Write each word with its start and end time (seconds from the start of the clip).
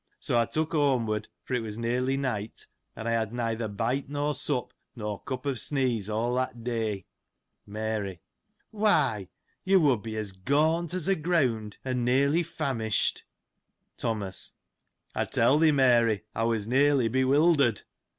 So, 0.19 0.39
I 0.39 0.45
took 0.45 0.71
home 0.71 1.05
ward, 1.05 1.27
for 1.43 1.53
it 1.53 1.59
was 1.59 1.77
nearly 1.77 2.17
night; 2.17 2.65
and 2.95 3.07
I 3.07 3.11
had 3.11 3.31
neither 3.31 3.67
bite 3.67 4.09
nor 4.09 4.33
sup, 4.33 4.73
nor 4.95 5.19
cup 5.21 5.45
of 5.45 5.59
sneeze 5.59 6.09
of 6.09 6.15
all 6.15 6.35
that 6.37 6.63
day. 6.63 7.05
Mary.— 7.67 8.23
Why, 8.71 9.29
you 9.63 9.79
would 9.81 10.01
be 10.01 10.17
as 10.17 10.31
gaunt 10.31 10.95
as 10.95 11.07
a 11.07 11.15
greimd,^ 11.15 11.75
and 11.85 12.03
nearly 12.03 12.41
famished. 12.41 13.25
Thomas.— 13.95 14.53
I 15.15 15.25
tell 15.25 15.59
thee, 15.59 15.71
Mary, 15.71 16.23
I 16.33 16.45
was 16.45 16.65
nearly 16.65 17.07
bewildered. 17.07 17.83